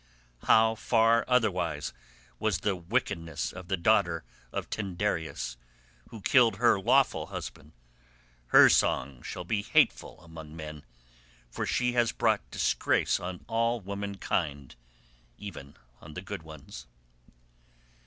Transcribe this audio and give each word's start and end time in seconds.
How 0.45 0.73
far 0.73 1.23
otherwise 1.27 1.93
was 2.39 2.61
the 2.61 2.75
wickedness 2.75 3.53
of 3.53 3.67
the 3.67 3.77
daughter 3.77 4.23
of 4.51 4.67
Tyndareus 4.67 5.57
who 6.09 6.21
killed 6.21 6.55
her 6.55 6.79
lawful 6.79 7.27
husband; 7.27 7.73
her 8.47 8.67
song 8.67 9.21
shall 9.21 9.43
be 9.43 9.61
hateful 9.61 10.19
among 10.23 10.55
men, 10.55 10.81
for 11.51 11.67
she 11.67 11.91
has 11.91 12.13
brought 12.13 12.41
disgrace 12.49 13.19
on 13.19 13.45
all 13.47 13.79
womankind 13.79 14.75
even 15.37 15.75
on 16.01 16.15
the 16.15 16.21
good 16.21 16.41
ones." 16.41 16.87